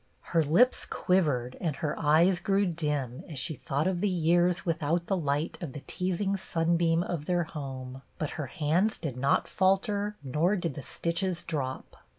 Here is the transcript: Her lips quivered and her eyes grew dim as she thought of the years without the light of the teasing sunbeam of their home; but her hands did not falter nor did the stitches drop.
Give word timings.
Her 0.33 0.41
lips 0.41 0.87
quivered 0.87 1.57
and 1.61 1.75
her 1.75 1.93
eyes 1.99 2.39
grew 2.39 2.65
dim 2.65 3.23
as 3.29 3.37
she 3.37 3.53
thought 3.53 3.85
of 3.85 3.99
the 3.99 4.09
years 4.09 4.65
without 4.65 5.05
the 5.05 5.15
light 5.15 5.59
of 5.61 5.73
the 5.73 5.81
teasing 5.85 6.37
sunbeam 6.37 7.03
of 7.03 7.27
their 7.27 7.43
home; 7.43 8.01
but 8.17 8.31
her 8.31 8.47
hands 8.47 8.97
did 8.97 9.15
not 9.15 9.47
falter 9.47 10.15
nor 10.23 10.55
did 10.55 10.73
the 10.73 10.81
stitches 10.81 11.43
drop. 11.43 11.97